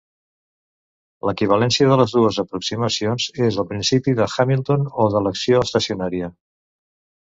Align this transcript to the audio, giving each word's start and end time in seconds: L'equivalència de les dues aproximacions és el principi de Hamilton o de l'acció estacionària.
L'equivalència 1.29 1.91
de 1.91 1.99
les 2.01 2.17
dues 2.17 2.41
aproximacions 2.45 3.29
és 3.51 3.63
el 3.65 3.71
principi 3.77 4.19
de 4.25 4.31
Hamilton 4.35 4.93
o 5.07 5.11
de 5.17 5.27
l'acció 5.29 5.65
estacionària. 5.71 6.37